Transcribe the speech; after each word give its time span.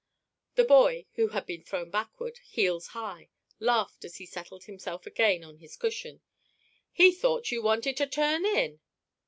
The 0.55 0.63
boy, 0.63 1.05
who 1.13 1.27
had 1.27 1.45
been 1.45 1.61
thrown 1.63 1.91
backward, 1.91 2.39
heels 2.39 2.87
high, 2.97 3.29
laughed 3.59 4.03
as 4.03 4.15
he 4.17 4.25
settled 4.25 4.63
himself 4.63 5.05
again 5.05 5.43
on 5.43 5.57
his 5.57 5.75
cushion: 5.77 6.21
"He 6.91 7.11
thought 7.11 7.51
you 7.51 7.61
wanted 7.61 7.97
to 7.97 8.07
turn 8.07 8.43
in." 8.43 8.79